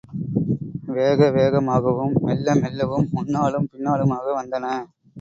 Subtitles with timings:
[0.89, 4.65] வேக வேகமாகவும், மெல்ல மெல்லவும், முன்னாலும் பின்னாலுமாகவும் வந்தன.